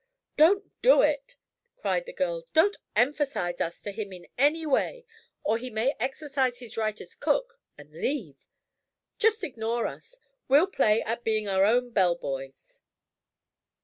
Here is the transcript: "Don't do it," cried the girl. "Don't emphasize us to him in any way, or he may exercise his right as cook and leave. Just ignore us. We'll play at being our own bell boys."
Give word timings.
"Don't 0.35 0.65
do 0.81 1.03
it," 1.03 1.35
cried 1.77 2.07
the 2.07 2.11
girl. 2.13 2.43
"Don't 2.53 2.75
emphasize 2.95 3.61
us 3.61 3.79
to 3.83 3.91
him 3.91 4.11
in 4.11 4.25
any 4.35 4.65
way, 4.65 5.05
or 5.43 5.59
he 5.59 5.69
may 5.69 5.93
exercise 5.99 6.57
his 6.57 6.75
right 6.75 6.99
as 6.99 7.13
cook 7.13 7.61
and 7.77 7.91
leave. 7.93 8.47
Just 9.19 9.43
ignore 9.43 9.85
us. 9.85 10.17
We'll 10.47 10.65
play 10.65 11.03
at 11.03 11.23
being 11.23 11.47
our 11.47 11.63
own 11.65 11.91
bell 11.91 12.15
boys." 12.15 12.81